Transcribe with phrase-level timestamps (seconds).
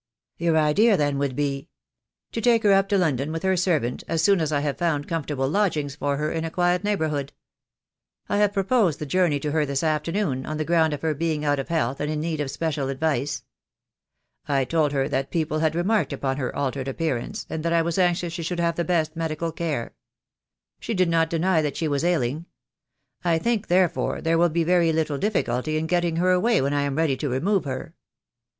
[0.39, 1.69] "Your idea then would be"
[2.31, 5.07] "To take her up to London, with her servant, as soon as I have found
[5.07, 7.33] comfortable lodgings for her in a quiet neighbourhood.
[8.27, 11.45] I have proposed the journey to her this afternoon, on the ground of her being
[11.45, 13.43] out of health and in need of special advice.
[14.47, 17.99] I told her that people had remarked upon her altered appearance, and that I was
[17.99, 19.93] anxious she should have the best medical care.
[20.79, 22.47] She did not deny that she was ailing.
[23.23, 26.81] I think, therefore, there will be very little difficulty in getting her away when I
[26.81, 27.93] am ready to remove her."